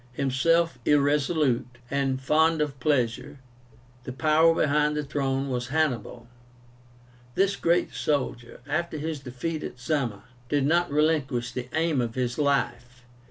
Himself 0.13 0.79
irresolute 0.83 1.77
and 1.91 2.19
fond 2.19 2.59
of 2.59 2.79
pleasure, 2.79 3.37
the 4.03 4.11
power 4.11 4.55
behind 4.55 4.95
his 4.97 5.05
throne 5.05 5.47
was 5.49 5.67
HANNIBAL. 5.67 6.27
This 7.35 7.55
great 7.55 7.93
soldier, 7.93 8.61
after 8.67 8.97
his 8.97 9.19
defeat 9.19 9.63
at 9.63 9.79
Zama, 9.79 10.23
did 10.49 10.65
not 10.65 10.89
relinquish 10.89 11.51
the 11.51 11.69
aim 11.75 12.01
of 12.01 12.15
his 12.15 12.39
life. 12.39 13.03